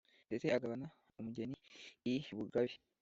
[0.27, 0.87] Ndetse agabana
[1.19, 1.55] umugeni
[2.13, 2.73] I Bugabe